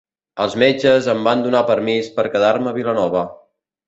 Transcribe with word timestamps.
Els 0.43 0.53
metges 0.61 1.09
em 1.13 1.19
van 1.27 1.43
donar 1.47 1.61
permís 1.67 2.09
per 2.15 2.25
quedar-me 2.37 2.73
a 2.73 2.73
Vilanova. 2.79 3.23